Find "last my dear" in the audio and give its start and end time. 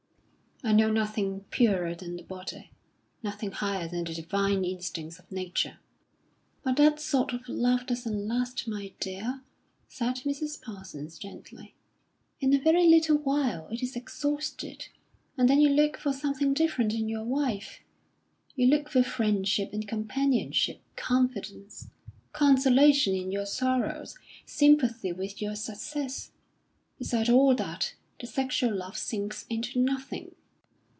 8.27-9.41